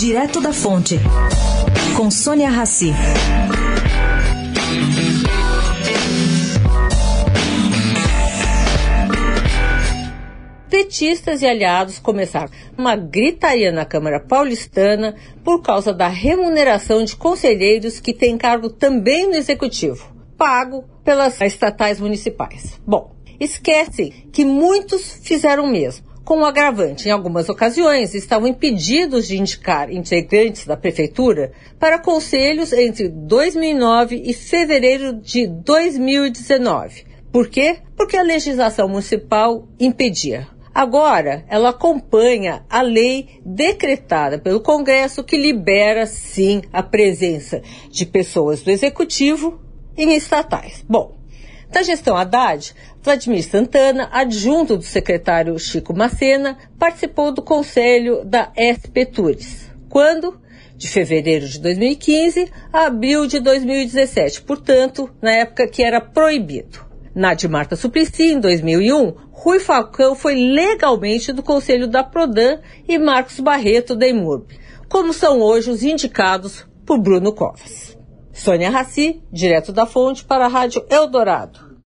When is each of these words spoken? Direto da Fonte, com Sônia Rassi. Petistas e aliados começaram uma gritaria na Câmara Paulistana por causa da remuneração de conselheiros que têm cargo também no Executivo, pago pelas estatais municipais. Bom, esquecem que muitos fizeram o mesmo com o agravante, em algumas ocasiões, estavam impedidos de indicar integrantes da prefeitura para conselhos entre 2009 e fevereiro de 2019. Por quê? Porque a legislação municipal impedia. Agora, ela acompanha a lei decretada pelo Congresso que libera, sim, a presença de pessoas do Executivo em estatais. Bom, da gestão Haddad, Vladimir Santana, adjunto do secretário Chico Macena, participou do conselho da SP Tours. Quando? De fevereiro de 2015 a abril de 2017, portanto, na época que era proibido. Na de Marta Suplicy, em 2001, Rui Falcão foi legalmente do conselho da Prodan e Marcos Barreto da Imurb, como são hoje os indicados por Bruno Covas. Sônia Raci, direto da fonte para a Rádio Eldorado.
Direto 0.00 0.40
da 0.40 0.50
Fonte, 0.50 0.98
com 1.94 2.10
Sônia 2.10 2.48
Rassi. 2.48 2.90
Petistas 10.70 11.42
e 11.42 11.46
aliados 11.46 11.98
começaram 11.98 12.48
uma 12.78 12.96
gritaria 12.96 13.70
na 13.70 13.84
Câmara 13.84 14.18
Paulistana 14.18 15.14
por 15.44 15.60
causa 15.60 15.92
da 15.92 16.08
remuneração 16.08 17.04
de 17.04 17.14
conselheiros 17.14 18.00
que 18.00 18.14
têm 18.14 18.38
cargo 18.38 18.70
também 18.70 19.28
no 19.28 19.34
Executivo, 19.34 20.10
pago 20.34 20.82
pelas 21.04 21.38
estatais 21.42 22.00
municipais. 22.00 22.80
Bom, 22.86 23.14
esquecem 23.38 24.10
que 24.32 24.46
muitos 24.46 25.20
fizeram 25.22 25.64
o 25.64 25.70
mesmo 25.70 26.09
com 26.30 26.42
o 26.42 26.44
agravante, 26.44 27.08
em 27.08 27.10
algumas 27.10 27.48
ocasiões, 27.48 28.14
estavam 28.14 28.46
impedidos 28.46 29.26
de 29.26 29.36
indicar 29.36 29.92
integrantes 29.92 30.64
da 30.64 30.76
prefeitura 30.76 31.50
para 31.76 31.98
conselhos 31.98 32.72
entre 32.72 33.08
2009 33.08 34.22
e 34.24 34.32
fevereiro 34.32 35.14
de 35.14 35.48
2019. 35.48 37.04
Por 37.32 37.48
quê? 37.48 37.78
Porque 37.96 38.16
a 38.16 38.22
legislação 38.22 38.88
municipal 38.88 39.66
impedia. 39.80 40.46
Agora, 40.72 41.44
ela 41.48 41.70
acompanha 41.70 42.64
a 42.70 42.80
lei 42.80 43.40
decretada 43.44 44.38
pelo 44.38 44.60
Congresso 44.60 45.24
que 45.24 45.36
libera, 45.36 46.06
sim, 46.06 46.62
a 46.72 46.80
presença 46.80 47.60
de 47.90 48.06
pessoas 48.06 48.62
do 48.62 48.70
Executivo 48.70 49.60
em 49.96 50.14
estatais. 50.14 50.84
Bom, 50.88 51.19
da 51.70 51.82
gestão 51.82 52.16
Haddad, 52.16 52.74
Vladimir 53.02 53.42
Santana, 53.42 54.08
adjunto 54.12 54.76
do 54.76 54.82
secretário 54.82 55.58
Chico 55.58 55.96
Macena, 55.96 56.58
participou 56.78 57.32
do 57.32 57.42
conselho 57.42 58.24
da 58.24 58.52
SP 58.58 59.06
Tours. 59.06 59.70
Quando? 59.88 60.40
De 60.76 60.88
fevereiro 60.88 61.46
de 61.46 61.60
2015 61.60 62.50
a 62.72 62.86
abril 62.86 63.26
de 63.26 63.38
2017, 63.40 64.42
portanto, 64.42 65.10
na 65.20 65.32
época 65.32 65.68
que 65.68 65.82
era 65.82 66.00
proibido. 66.00 66.90
Na 67.14 67.34
de 67.34 67.48
Marta 67.48 67.76
Suplicy, 67.76 68.32
em 68.32 68.40
2001, 68.40 69.14
Rui 69.30 69.58
Falcão 69.58 70.14
foi 70.14 70.34
legalmente 70.34 71.32
do 71.32 71.42
conselho 71.42 71.88
da 71.88 72.04
Prodan 72.04 72.60
e 72.86 72.98
Marcos 72.98 73.40
Barreto 73.40 73.96
da 73.96 74.06
Imurb, 74.06 74.46
como 74.88 75.12
são 75.12 75.40
hoje 75.40 75.70
os 75.70 75.82
indicados 75.82 76.66
por 76.86 76.98
Bruno 76.98 77.32
Covas. 77.32 77.99
Sônia 78.32 78.70
Raci, 78.70 79.22
direto 79.32 79.72
da 79.72 79.86
fonte 79.86 80.24
para 80.24 80.46
a 80.46 80.48
Rádio 80.48 80.84
Eldorado. 80.88 81.69